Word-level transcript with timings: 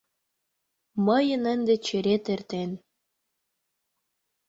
—Мыйын 1.05 1.43
ынде 1.53 1.75
черет 1.85 2.25
эртен. 2.33 2.71